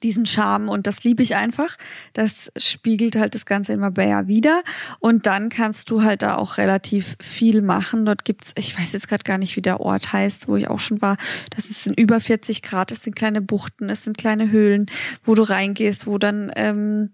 [0.04, 1.78] diesen Charme und das liebe ich einfach.
[2.14, 4.62] Das spiegelt halt das Ganze in Marbella wieder.
[5.00, 8.06] Und dann kannst du halt da auch relativ viel machen.
[8.06, 10.80] Dort gibt's, ich weiß jetzt gerade gar nicht, wie der Ort heißt, wo ich auch
[10.80, 11.18] schon war.
[11.56, 14.88] Das ist in über 40 Grad, es sind kleine Buchten, es sind kleine Höhlen,
[15.24, 17.12] wo du reingehst, wo dann ähm,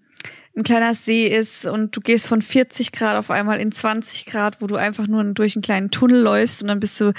[0.56, 4.62] ein kleiner See ist und du gehst von 40 Grad auf einmal in 20 Grad,
[4.62, 7.13] wo du einfach nur durch einen kleinen Tunnel läufst und dann bist du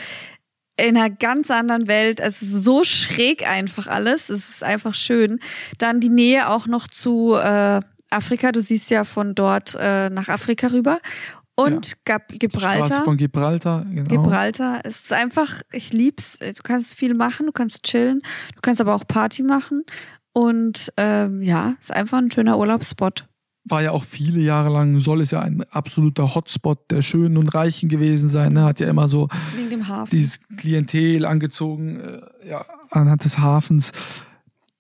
[0.83, 2.19] in einer ganz anderen Welt.
[2.21, 4.29] Es ist so schräg einfach alles.
[4.29, 5.39] Es ist einfach schön.
[5.79, 8.53] Dann die Nähe auch noch zu äh, Afrika.
[8.53, 10.99] Du siehst ja von dort äh, nach Afrika rüber.
[11.55, 13.05] Und Gab Die Straße Gibraltar.
[13.05, 14.09] von Gibraltar, genau.
[14.09, 14.81] Gibraltar.
[14.85, 16.39] Es ist einfach, ich lieb's.
[16.39, 18.21] Du kannst viel machen, du kannst chillen,
[18.55, 19.85] du kannst aber auch Party machen.
[20.33, 23.27] Und ähm, ja, ist einfach ein schöner Urlaubsspot.
[23.65, 27.55] War ja auch viele Jahre lang, soll es ja ein absoluter Hotspot der Schönen und
[27.55, 28.53] Reichen gewesen sein.
[28.53, 28.65] Ne?
[28.65, 29.29] Hat ja immer so
[30.11, 33.93] dieses Klientel angezogen, äh, ja, anhand des Hafens.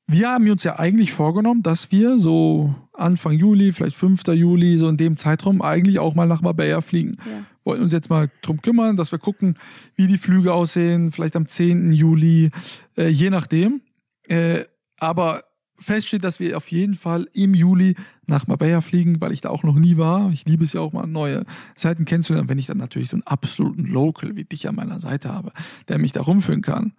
[0.09, 4.27] Wir haben uns ja eigentlich vorgenommen, dass wir so Anfang Juli, vielleicht 5.
[4.29, 7.13] Juli, so in dem Zeitraum eigentlich auch mal nach Marbella fliegen.
[7.25, 7.45] Ja.
[7.65, 9.57] Wollten uns jetzt mal drum kümmern, dass wir gucken,
[9.95, 11.93] wie die Flüge aussehen, vielleicht am 10.
[11.93, 12.51] Juli,
[12.97, 13.81] äh, je nachdem.
[14.27, 14.65] Äh,
[14.99, 15.45] aber
[15.83, 17.95] fest steht, dass wir auf jeden Fall im Juli
[18.27, 20.31] nach Marbella fliegen, weil ich da auch noch nie war.
[20.33, 22.49] Ich liebe es ja auch mal, neue Seiten kennenzulernen.
[22.49, 25.53] Wenn ich dann natürlich so einen absoluten Local wie dich an meiner Seite habe,
[25.89, 26.93] der mich da rumführen kann,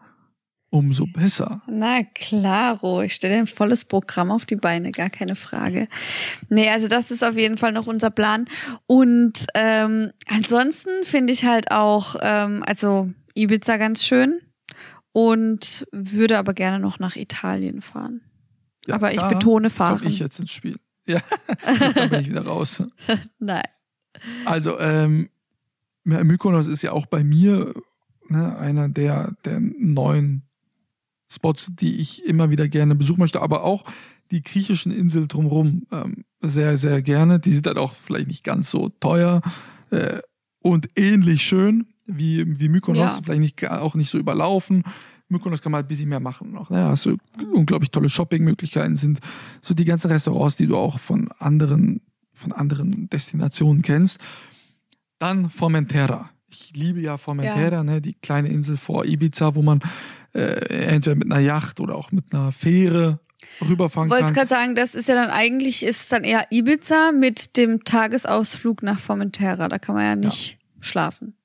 [0.73, 1.61] umso besser.
[1.67, 5.87] Na klaro, ich stelle ein volles Programm auf die Beine, gar keine Frage.
[6.49, 8.45] Nee, also das ist auf jeden Fall noch unser Plan.
[8.87, 14.39] Und ähm, ansonsten finde ich halt auch, ähm, also Ibiza ganz schön
[15.11, 18.21] und würde aber gerne noch nach Italien fahren.
[18.87, 20.01] Ja, aber ich betone fahren.
[20.05, 20.77] ich jetzt ins Spiel.
[21.05, 21.19] Ja,
[21.97, 22.81] dann bin ich wieder raus.
[23.39, 23.65] Nein.
[24.45, 25.27] Also, ähm,
[26.05, 27.73] Mykonos ist ja auch bei mir
[28.29, 30.43] ne, einer der, der neuen
[31.29, 33.83] Spots, die ich immer wieder gerne besuchen möchte, aber auch
[34.31, 37.39] die griechischen Inseln drumherum ähm, sehr, sehr gerne.
[37.41, 39.41] Die sind dann auch vielleicht nicht ganz so teuer
[39.91, 40.19] äh,
[40.61, 43.19] und ähnlich schön wie, wie Mykonos, Ja.
[43.23, 44.83] vielleicht nicht, auch nicht so überlaufen.
[45.33, 46.69] Mykonos kann man halt ein bisschen mehr machen noch.
[46.69, 46.83] Ne?
[46.85, 47.17] Hast du
[47.51, 49.19] unglaublich tolle Shoppingmöglichkeiten, sind
[49.61, 52.01] so die ganzen Restaurants, die du auch von anderen,
[52.33, 54.19] von anderen Destinationen kennst.
[55.19, 56.29] Dann Formentera.
[56.49, 58.01] Ich liebe ja Formentera, Ne?
[58.01, 59.79] die kleine Insel vor Ibiza, wo man
[60.33, 63.19] äh, entweder mit einer Yacht oder auch mit einer Fähre
[63.67, 64.33] rüberfahren Wollte kann.
[64.33, 68.83] gerade sagen, das ist ja dann eigentlich, ist es dann eher Ibiza mit dem Tagesausflug
[68.83, 69.67] nach Formentera.
[69.67, 71.35] Da kann man ja nicht schlafen.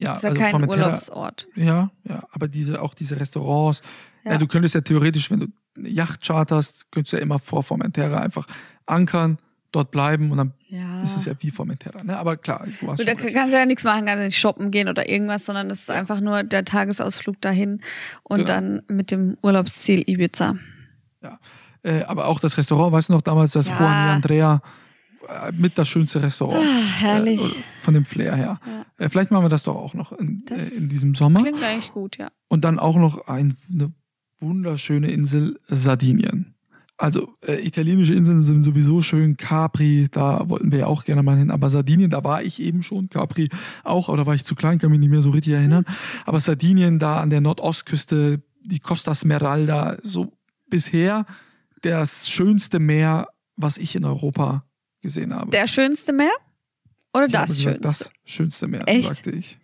[0.00, 1.48] Ja, Das ist ja also kein Formentera, Urlaubsort.
[1.56, 3.82] Ja, ja, aber diese, auch diese Restaurants.
[4.24, 4.32] Ja.
[4.32, 4.38] Ja.
[4.38, 8.18] du könntest ja theoretisch, wenn du eine Yacht charterst, könntest du ja immer vor Formentera
[8.20, 8.46] einfach
[8.86, 9.38] ankern,
[9.72, 11.02] dort bleiben und dann Ja.
[11.02, 12.02] ist es ja wie Formentera.
[12.02, 12.16] Ne?
[12.18, 14.70] Aber klar, du hast Gut, da kannst du ja nichts machen, kannst du nicht shoppen
[14.70, 17.80] gehen oder irgendwas, sondern das ist einfach nur der Tagesausflug dahin
[18.22, 18.48] und Genau.
[18.48, 20.54] dann mit dem Urlaubsziel Ibiza.
[21.84, 23.78] Äh, aber auch das Restaurant, weißt du noch damals, das Ja.
[23.78, 24.62] Juan y Andrea,
[25.28, 26.64] äh, mit das schönste Restaurant.
[26.64, 27.40] Ah, herrlich.
[27.40, 28.60] Äh, von dem Flair her.
[28.66, 28.84] Ja.
[28.98, 31.40] Äh, vielleicht machen wir das doch auch noch in, äh, in diesem Sommer.
[31.40, 32.28] Klingt eigentlich gut, ja.
[32.48, 33.94] Und dann auch noch ein, eine
[34.40, 36.54] wunderschöne Insel Sardinien.
[36.98, 39.38] Also äh, italienische Inseln sind sowieso schön.
[39.38, 41.50] Capri, da wollten wir ja auch gerne mal hin.
[41.50, 43.08] Aber Sardinien, da war ich eben schon.
[43.08, 43.48] Capri
[43.84, 45.86] auch, aber da war ich zu klein, kann mich nicht mehr so richtig erinnern.
[46.26, 50.34] Aber Sardinien da an der Nordostküste, die Costa Smeralda, so
[50.68, 51.24] bisher
[51.80, 54.62] das schönste Meer, was ich in Europa
[55.00, 55.50] gesehen habe.
[55.52, 56.28] Der schönste Meer?
[57.14, 58.04] Oder das gesagt, Schönste?
[58.04, 59.08] Das schönste Meer, Echt?
[59.08, 59.58] sagte ich.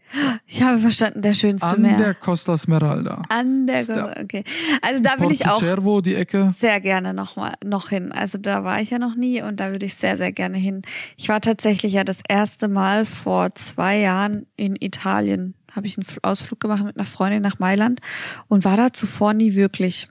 [0.47, 1.97] Ich habe verstanden, der schönste An Meer.
[1.99, 3.23] der Costa Smeralda.
[3.29, 4.45] An der der- okay.
[4.81, 6.55] Also da will ich auch Cervo, die Ecke.
[6.57, 8.13] sehr gerne noch mal noch hin.
[8.13, 10.83] Also da war ich ja noch nie und da würde ich sehr sehr gerne hin.
[11.17, 15.55] Ich war tatsächlich ja das erste Mal vor zwei Jahren in Italien.
[15.73, 18.01] Habe ich einen Fl- Ausflug gemacht mit einer Freundin nach Mailand
[18.49, 20.09] und war da zuvor nie wirklich.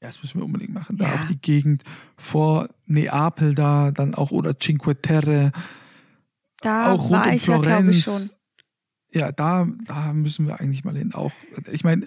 [0.00, 0.96] Ja, das müssen wir unbedingt machen.
[0.96, 1.14] Da Ja.
[1.14, 1.82] auch die Gegend
[2.16, 5.50] vor Neapel da, dann auch oder Cinque Terre,
[6.60, 8.28] Da auch rund um ich ja glaube ich Florenz.
[8.28, 8.36] schon.
[9.12, 11.14] Ja, da, da müssen wir eigentlich mal hin.
[11.14, 11.32] Auch,
[11.72, 12.06] ich meine,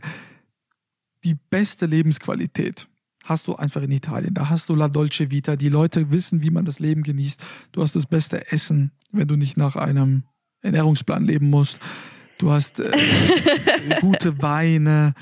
[1.23, 2.87] die beste Lebensqualität
[3.25, 4.33] hast du einfach in Italien.
[4.33, 5.55] Da hast du La Dolce Vita.
[5.55, 7.41] Die Leute wissen, wie man das Leben genießt.
[7.71, 10.23] Du hast das beste Essen, wenn du nicht nach einem
[10.61, 11.79] Ernährungsplan leben musst.
[12.37, 12.91] Du hast äh,
[14.01, 15.13] gute Weine.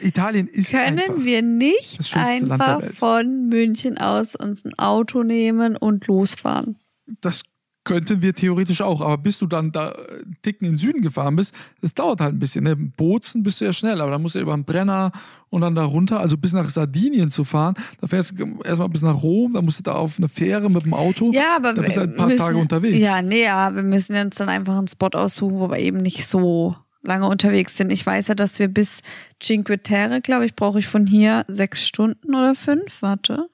[0.00, 1.24] Italien ist Können einfach.
[1.24, 6.78] wir nicht einfach von München aus uns ein Auto nehmen und losfahren?
[7.20, 7.42] Das
[7.84, 11.36] könnten wir theoretisch auch, aber bis du dann da einen Ticken in den Süden gefahren
[11.36, 12.64] bist, das dauert halt ein bisschen.
[12.64, 12.76] Ne?
[12.76, 15.10] Bozen bist du ja schnell, aber dann musst du ja über den Brenner
[15.50, 17.74] und dann da runter, also bis nach Sardinien zu fahren.
[18.00, 20.84] Da fährst du erstmal bis nach Rom, dann musst du da auf eine Fähre mit
[20.84, 21.32] dem Auto.
[21.32, 22.98] Ja, aber Da bist du halt ein paar müssen, Tage unterwegs.
[22.98, 26.26] Ja, nee, ja, wir müssen uns dann einfach einen Spot aussuchen, wo wir eben nicht
[26.26, 27.92] so lange unterwegs sind.
[27.92, 29.02] Ich weiß ja, dass wir bis
[29.42, 33.02] Cinque Terre, glaube ich, brauche ich von hier sechs Stunden oder fünf.
[33.02, 33.48] Warte.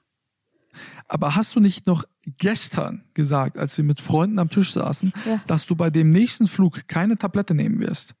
[1.07, 2.05] Aber hast du nicht noch
[2.37, 5.41] gestern gesagt, als wir mit Freunden am Tisch saßen, Ja.
[5.47, 8.13] dass du bei dem nächsten Flug keine Tablette nehmen wirst?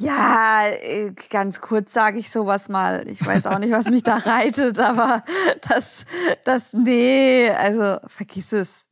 [0.00, 3.08] Ja, äh, ganz kurz sage ich sowas mal.
[3.08, 5.24] Ich weiß auch nicht, was mich da reitet, aber
[5.68, 6.04] das,
[6.44, 8.86] das, nee, also vergiss es.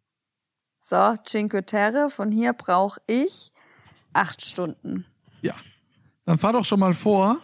[0.80, 3.52] So, Cinque Terre, von hier brauche ich
[4.12, 5.04] acht Stunden.
[5.42, 5.54] Ja.
[6.24, 7.38] Dann fahr doch schon mal vor,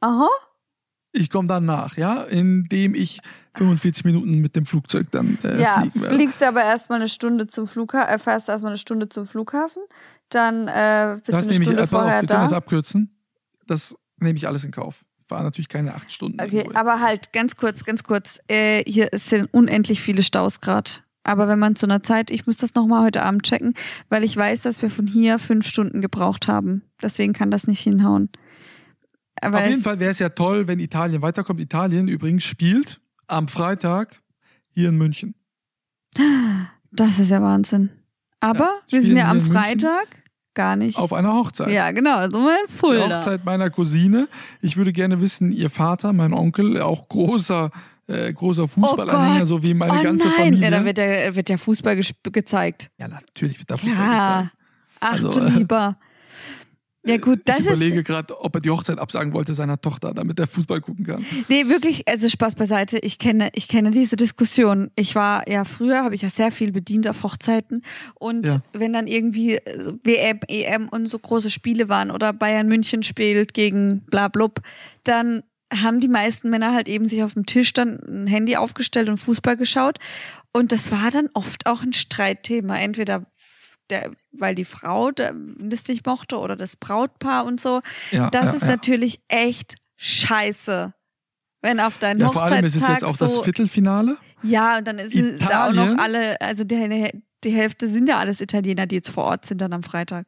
[0.00, 0.28] Aha.
[1.12, 3.20] ich komme dann nach, ja, indem ich
[3.54, 7.66] 45 Minuten mit dem Flugzeug dann äh, ja, fliegen fliegst aber erstmal eine Stunde zum
[7.66, 9.82] Flughafen, äh, fährst erstmal eine Stunde zum Flughafen,
[10.30, 12.56] dann äh, bist Das du eine nehme ich, Stunde auf, vorher wir können das da.
[12.56, 13.14] abkürzen.
[13.66, 15.04] Das nehme ich alles in Kauf.
[15.28, 16.40] War natürlich keine acht Stunden.
[16.40, 16.78] Okay, irgendwo.
[16.78, 18.40] aber halt, ganz kurz, ganz kurz.
[18.48, 20.90] Äh, hier sind unendlich viele Staus gerade.
[21.24, 23.74] Aber wenn man zu einer Zeit, ich muss das nochmal heute Abend checken,
[24.08, 26.82] weil ich weiß, dass wir von hier fünf Stunden gebraucht haben.
[27.00, 28.28] Deswegen kann das nicht hinhauen.
[29.40, 31.60] Aber Auf jeden Fall wäre es ja toll, wenn Italien weiterkommt.
[31.60, 33.00] Italien übrigens spielt
[33.32, 34.20] am Freitag
[34.70, 35.34] hier in München.
[36.92, 37.90] das ist ja Wahnsinn.
[38.40, 40.06] Aber Ja, wir sind ja am Freitag
[40.54, 40.98] gar nicht.
[40.98, 41.70] Auf einer Hochzeit.
[41.70, 43.16] ja, genau, also mal in Die Fulda.
[43.16, 44.28] Hochzeit meiner Cousine.
[44.60, 47.70] Ich würde gerne wissen, ihr Vater, mein Onkel, auch großer,
[48.08, 49.48] äh, großer Fußballanhänger, Gott.
[49.48, 50.64] so wie meine oh ganze nein, Familie.
[50.64, 52.90] ja, da wird ja, wird ja Fußball gezeigt.
[52.98, 54.56] ja, natürlich wird da Fußball gezeigt.
[55.00, 55.96] Ach Also, du äh, lieber.
[57.04, 60.14] Ja gut, das ich ist überlege gerade, ob er die Hochzeit absagen wollte seiner Tochter,
[60.14, 61.26] damit er Fußball gucken kann.
[61.48, 62.98] Nee, wirklich, also Spaß beiseite.
[62.98, 64.90] Ich kenne, ich kenne diese Diskussion.
[64.94, 67.82] Ich war ja früher, habe ich ja sehr viel bedient auf Hochzeiten.
[68.14, 68.62] Und Ja.
[68.72, 73.52] wenn dann irgendwie äh, WM, EM und so große Spiele waren oder Bayern München spielt
[73.52, 74.60] gegen bla blub,
[75.02, 75.42] dann
[75.74, 79.16] haben die meisten Männer halt eben sich auf dem Tisch dann ein Handy aufgestellt und
[79.18, 79.98] Fußball geschaut.
[80.52, 82.76] Und das war dann oft auch ein Streitthema.
[82.76, 83.24] Entweder
[83.90, 87.80] der, weil die Frau das nicht mochte oder das Brautpaar und so.
[88.10, 88.68] Ja, Das ja, ist ja.
[88.68, 90.94] natürlich echt scheiße.
[91.60, 94.16] Wenn auf deinen Ja, vor allem ist Hochzeitstag es jetzt auch das so, Viertelfinale.
[94.42, 97.10] ja, und dann ist es auch noch alle, also die,
[97.44, 100.26] die Hälfte sind ja alles Italiener, die jetzt vor Ort sind dann am Freitag.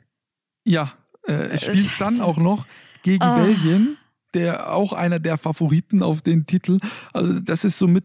[0.64, 0.92] Ja,
[1.26, 1.98] äh, es Äh, spielt scheiße.
[1.98, 2.66] dann auch noch
[3.02, 3.36] gegen Ah.
[3.42, 3.96] Belgien,
[4.34, 6.78] der auch einer der Favoriten auf den Titel.
[7.12, 8.04] Also das ist somit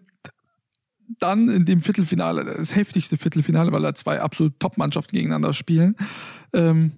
[1.19, 5.95] dann in dem Viertelfinale, das heftigste Viertelfinale, weil da zwei absolut Top-Mannschaften gegeneinander spielen.
[6.53, 6.93] Ähm,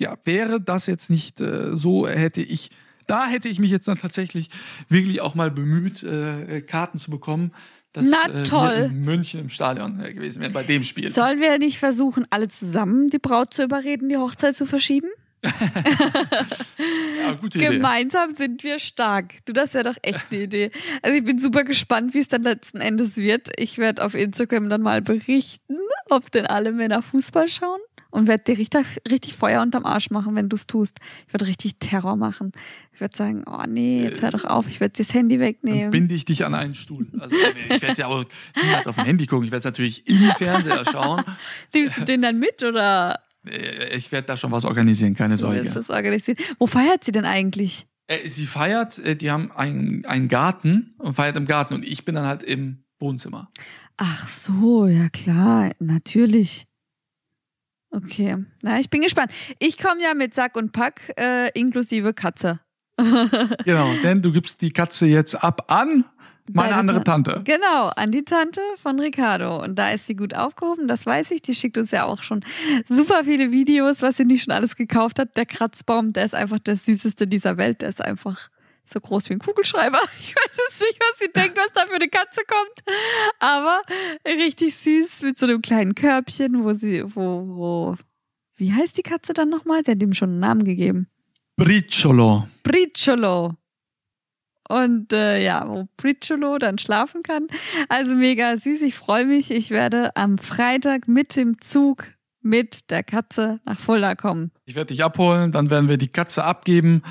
[0.00, 2.70] ja, wäre das jetzt nicht äh, so, hätte ich,
[3.06, 4.48] da hätte ich mich jetzt dann tatsächlich
[4.88, 7.52] wirklich auch mal bemüht, äh, Karten zu bekommen,
[7.92, 8.90] dass Na, äh, wir toll.
[8.90, 11.12] in München im Stadion äh, gewesen wären bei dem Spiel.
[11.12, 15.08] Sollen wir nicht versuchen, alle zusammen die Braut zu überreden, die Hochzeit zu verschieben?
[17.22, 17.68] Ja, gute Idee.
[17.68, 19.34] Gemeinsam sind wir stark.
[19.44, 20.70] Du, das wäre doch echt eine Idee.
[21.02, 23.48] Also ich bin super gespannt, wie es dann letzten Endes wird.
[23.56, 25.76] Ich werde auf Instagram dann mal berichten,
[26.10, 27.78] ob denn alle Männer Fußball schauen
[28.10, 30.98] und werde dir richtig, richtig Feuer unterm Arsch machen, wenn du es tust.
[31.26, 32.52] Ich werde richtig Terror machen.
[32.92, 35.46] Ich werde sagen, oh nee, jetzt hör doch auf, ich werde dir das Handy Dann
[35.46, 35.90] wegnehmen.
[35.90, 37.06] binde ich dich an einen Stuhl.
[37.18, 37.34] Also
[37.70, 38.24] ich werde ja auch
[38.62, 39.46] niemals auf dem Handy gucken.
[39.46, 41.22] Ich werde es natürlich im Fernseher schauen.
[41.74, 43.18] Nimmst du den dann mit oder
[43.94, 45.74] Ich werde da schon was organisieren, keine du wirst Sorge.
[45.74, 46.38] das organisieren?
[46.58, 47.86] Wo feiert sie denn eigentlich?
[48.06, 52.04] Äh, Sie feiert, äh, die haben einen, einen Garten und feiert im Garten und ich
[52.04, 53.50] bin dann halt im Wohnzimmer.
[53.96, 56.66] Ach so, ja klar, natürlich.
[57.90, 59.32] Okay, na, ich bin gespannt.
[59.58, 62.60] Ich komme ja mit Sack und Pack äh, inklusive Katze.
[63.64, 66.04] Genau, denn du gibst die Katze jetzt ab an
[66.52, 67.42] Meine andere Tan- Tante.
[67.44, 69.62] Genau, an die Tante von Ricardo.
[69.62, 71.42] Und da ist sie gut aufgehoben, das weiß ich.
[71.42, 72.44] Die schickt uns ja auch schon
[72.88, 75.36] super viele Videos, was sie nicht schon alles gekauft hat.
[75.36, 77.82] Der Kratzbaum, der ist einfach der süßeste dieser Welt.
[77.82, 78.48] Der ist einfach
[78.84, 80.00] so groß wie ein Kugelschreiber.
[80.20, 82.96] Ich weiß es nicht, was sie denkt, was da für eine Katze kommt.
[83.38, 83.80] Aber
[84.26, 87.96] richtig süß mit so einem kleinen Körbchen, wo sie, wo, wo,
[88.56, 89.84] wie heißt die Katze dann nochmal?
[89.84, 91.06] Sie hat ihm schon einen Namen gegeben.
[91.56, 92.48] Bricciolo.
[92.64, 93.54] Bricciolo.
[94.68, 97.48] Und äh, ja, wo Bricciolo dann schlafen kann.
[97.88, 98.82] Also mega süß.
[98.82, 99.50] Ich freue mich.
[99.50, 102.06] Ich werde am Freitag mit dem Zug
[102.40, 104.50] mit der Katze nach Fulda kommen.
[104.64, 107.02] Ich werde dich abholen, dann werden wir die Katze abgeben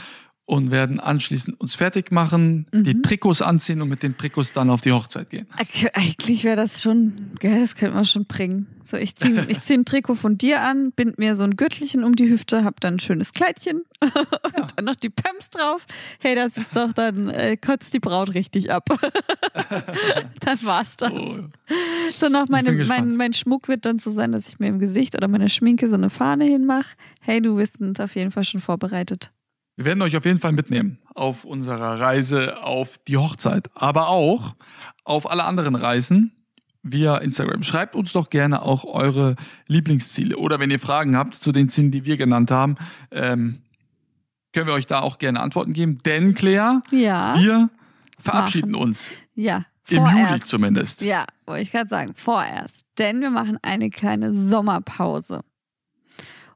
[0.52, 2.84] und werden anschließend uns fertig machen, Mhm.
[2.84, 5.48] die Trikots anziehen und mit den Trikots dann auf die Hochzeit gehen.
[5.58, 8.68] Eig- Eigentlich wäre das schon, gell, das könnte man schon bringen.
[8.84, 12.04] So, ich ziehe ich zieh ein Trikot von dir an, bind mir so ein Gürtelchen
[12.04, 15.86] um die Hüfte, hab dann ein schönes Kleidchen und dann noch die Pumps drauf.
[16.20, 18.90] Hey, das ist doch, dann äh, kotzt die Braut richtig ab.
[20.42, 21.12] dann war's das.
[21.14, 21.38] Oh,
[22.20, 25.16] So noch meine, mein, mein Schmuck wird dann so sein, dass ich mir im Gesicht
[25.16, 26.96] oder meine Schminke so eine Fahne hinmache.
[27.22, 29.32] Hey, du bist auf jeden Fall schon vorbereitet.
[29.76, 34.56] Wir werden euch auf jeden Fall mitnehmen auf unserer Reise auf die Hochzeit, aber auch
[35.04, 36.32] auf alle anderen Reisen
[36.84, 37.64] via Instagram.
[37.64, 39.36] Schreibt uns doch gerne auch eure
[39.68, 42.76] Lieblingsziele oder wenn ihr Fragen habt zu den Zielen, die wir genannt haben,
[43.12, 43.62] ähm,
[44.54, 46.00] können wir euch da auch gerne Antworten geben.
[46.06, 47.70] Denn Claire, Ja, wir
[48.20, 49.66] verabschieden uns ja.
[49.90, 50.48] im Juli vorerst.
[50.48, 51.02] zumindest.
[51.02, 52.86] Ja, wollte ich gerade sagen, vorerst.
[52.98, 55.42] Denn wir machen eine kleine Sommerpause.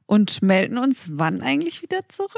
[0.04, 2.30] Und melden uns wann eigentlich wieder zurück?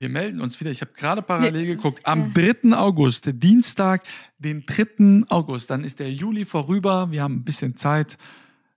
[0.00, 0.70] Wir melden uns wieder.
[0.70, 1.74] Ich habe gerade parallel Ja.
[1.74, 2.00] geguckt.
[2.06, 2.72] Am 3.
[2.74, 4.02] August, Dienstag,
[4.38, 5.24] den 3.
[5.28, 5.68] August.
[5.68, 7.10] Dann ist der Juli vorüber.
[7.10, 8.16] Wir haben ein bisschen Zeit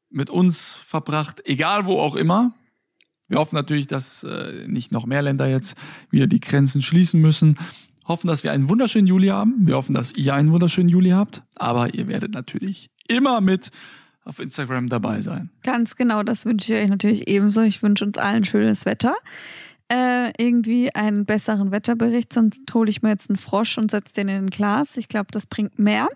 [0.09, 2.53] mit uns verbracht, egal wo auch immer.
[3.29, 5.75] Wir hoffen natürlich, dass äh, nicht noch mehr Länder jetzt
[6.11, 7.57] wieder die Grenzen schließen müssen.
[8.05, 9.65] Hoffen, dass wir einen wunderschönen Juli haben.
[9.65, 11.41] Wir hoffen, dass ihr einen wunderschönen Juli habt.
[11.55, 13.71] Aber ihr werdet natürlich immer mit
[14.25, 15.51] auf Instagram dabei sein.
[15.63, 17.61] Ganz genau, das wünsche ich euch natürlich ebenso.
[17.61, 19.15] Ich wünsche uns allen schönes Wetter.
[19.89, 24.29] Äh, irgendwie einen besseren Wetterbericht, sonst hole ich mir jetzt einen Frosch und setze den
[24.29, 24.97] in ein Glas.
[24.97, 26.07] Ich glaube, das bringt mehr.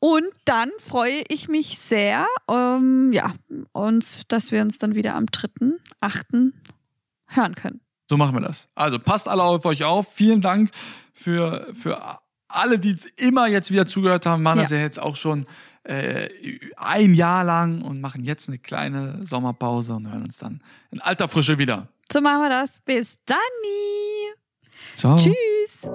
[0.00, 3.32] Und dann freue ich mich sehr, ähm, ja,
[3.72, 6.52] uns, dass wir uns dann wieder am 3.8.
[7.28, 7.80] hören können.
[8.08, 8.68] So machen wir das.
[8.74, 10.12] Also passt alle auf euch auf.
[10.12, 10.70] Vielen Dank
[11.12, 12.00] für, für
[12.48, 14.42] alle, die immer jetzt wieder zugehört haben.
[14.42, 14.76] Machen das Ja.
[14.78, 15.46] ja jetzt auch schon
[15.84, 16.28] äh,
[16.76, 21.28] ein Jahr lang und machen jetzt eine kleine Sommerpause und hören uns dann in alter
[21.28, 21.88] Frische wieder.
[22.12, 22.80] So machen wir das.
[22.84, 23.38] Bis dann.
[24.96, 25.16] Ciao.
[25.16, 25.88] Tschüss.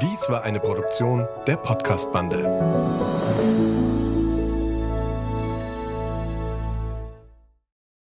[0.00, 3.81] Dies war eine Produktion der Podcast-Bande.